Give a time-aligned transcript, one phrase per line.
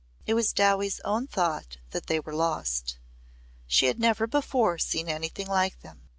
[0.25, 2.97] It was Dowie's own thought that they were "lost."
[3.67, 6.07] She had never before seen anything like them.